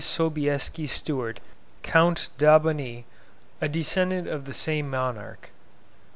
Sobieski 0.03 0.87
Stuart, 0.87 1.39
Count 1.83 2.29
d'Albanie, 2.39 3.03
a 3.61 3.69
descendant 3.69 4.27
of 4.27 4.45
the 4.45 4.53
same 4.55 4.89
monarch. 4.89 5.51